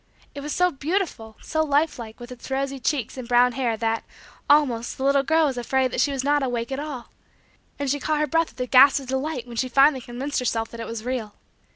[0.33, 4.03] It was so beautiful, so lifelike, with its rosy cheeks and brown hair that,
[4.49, 7.09] almost, the little girl was afraid that she was not awake after all;
[7.77, 10.69] and she caught her breath with a gasp of delight when she finally convinced herself
[10.71, 11.35] that it was real.